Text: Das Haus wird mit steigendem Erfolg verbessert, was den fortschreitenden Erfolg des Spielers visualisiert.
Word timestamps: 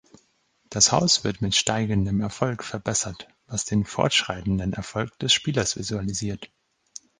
Das 0.71 0.91
Haus 0.91 1.23
wird 1.23 1.43
mit 1.43 1.53
steigendem 1.53 2.21
Erfolg 2.21 2.63
verbessert, 2.63 3.27
was 3.45 3.65
den 3.65 3.85
fortschreitenden 3.85 4.73
Erfolg 4.73 5.19
des 5.19 5.31
Spielers 5.31 5.77
visualisiert. 5.77 6.49